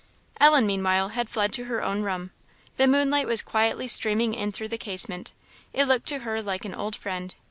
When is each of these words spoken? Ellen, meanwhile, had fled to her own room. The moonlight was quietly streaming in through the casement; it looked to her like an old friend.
Ellen, 0.39 0.65
meanwhile, 0.65 1.09
had 1.09 1.29
fled 1.29 1.53
to 1.53 1.65
her 1.65 1.83
own 1.83 2.01
room. 2.01 2.31
The 2.77 2.87
moonlight 2.87 3.27
was 3.27 3.43
quietly 3.43 3.87
streaming 3.87 4.33
in 4.33 4.51
through 4.51 4.69
the 4.69 4.79
casement; 4.79 5.31
it 5.73 5.85
looked 5.85 6.07
to 6.07 6.19
her 6.25 6.41
like 6.41 6.65
an 6.65 6.73
old 6.73 6.95
friend. 6.95 7.35